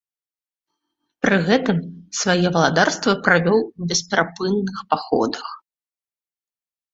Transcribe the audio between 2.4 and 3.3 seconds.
валадарства